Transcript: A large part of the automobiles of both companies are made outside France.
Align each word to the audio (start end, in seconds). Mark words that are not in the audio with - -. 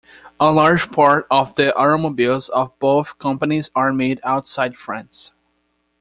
A 0.39 0.51
large 0.51 0.89
part 0.91 1.27
of 1.29 1.53
the 1.53 1.75
automobiles 1.75 2.49
of 2.49 2.73
both 2.79 3.19
companies 3.19 3.69
are 3.75 3.93
made 3.93 4.19
outside 4.23 4.75
France. 4.75 5.33